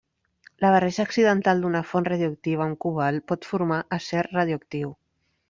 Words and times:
La 0.63 0.69
barreja 0.75 1.03
accidental 1.07 1.61
d'una 1.65 1.81
font 1.89 2.07
radioactiva 2.07 2.65
amb 2.67 2.81
cobalt 2.87 3.27
pot 3.33 3.47
formar 3.51 3.79
acer 4.01 4.27
radioactiu. 4.33 4.93